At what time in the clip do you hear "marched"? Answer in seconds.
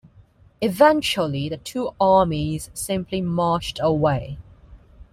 3.21-3.79